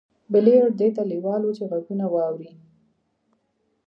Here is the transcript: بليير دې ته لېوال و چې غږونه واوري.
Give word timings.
بليير 0.31 0.65
دې 0.79 0.89
ته 0.95 1.03
لېوال 1.11 1.41
و 1.43 1.51
چې 1.57 1.63
غږونه 1.69 2.05
واوري. 2.13 2.51